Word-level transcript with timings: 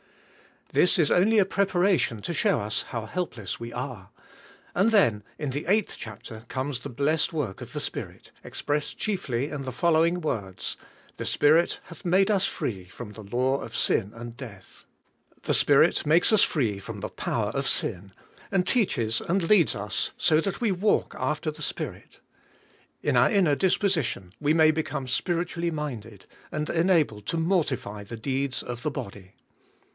This 0.71 0.97
is 0.97 1.11
only 1.11 1.37
a 1.37 1.45
preparation 1.45 2.21
to 2.21 2.33
show 2.33 2.59
us 2.61 2.83
how 2.87 3.05
helpless 3.05 3.59
we 3.59 3.73
are; 3.73 4.09
and 4.73 4.89
then 4.89 5.21
in 5.37 5.49
the 5.51 5.65
eighth 5.67 5.95
chapter 5.99 6.43
comes 6.47 6.79
the 6.79 6.89
blessed 6.89 7.33
work 7.33 7.61
of 7.61 7.73
the 7.73 7.81
Spirit, 7.81 8.31
expressed 8.43 8.97
chiefly 8.97 9.49
in 9.49 9.61
the 9.63 9.71
following 9.73 10.21
words: 10.21 10.77
"The 11.17 11.25
Spirit 11.25 11.81
hath 11.83 12.03
made 12.05 12.31
us 12.31 12.45
free 12.45 12.85
from 12.85 13.11
the 13.11 13.21
law 13.21 13.59
of 13.61 13.75
sin 13.75 14.11
and 14.15 14.35
death." 14.35 14.85
The 15.43 15.53
Spirit 15.53 16.03
makes 16.05 16.31
us 16.33 16.41
free 16.41 16.79
from 16.79 17.01
the 17.01 17.09
power 17.09 17.51
of 17.53 17.67
sin, 17.67 18.13
and 18.49 18.65
teaches 18.65 19.19
and 19.21 19.43
leads 19.47 19.75
us 19.75 20.11
lo 20.31 20.39
that 20.41 20.61
we 20.61 20.71
walk 20.71 21.13
after 21.19 21.51
the 21.51 21.61
Spirit. 21.61 22.21
In 23.03 23.17
our 23.17 23.29
inner 23.29 23.51
156 23.51 23.79
THE 23.81 23.89
SOURCE 23.89 24.17
OE 24.17 24.19
POWER 24.21 24.23
LW 24.23 24.23
ERAYhK 24.23 24.27
ir,7 24.29 24.29
disposition 24.31 24.33
we 24.39 24.53
may 24.55 24.71
become 24.71 25.07
spiritually 25.07 25.69
minded, 25.69 26.25
and 26.51 26.69
enabled 26.71 27.27
to 27.27 27.37
mortify 27.37 28.03
the 28.03 28.17
deeds 28.17 28.63
of 28.63 28.81
the 28.83 28.89
body. 28.89 29.33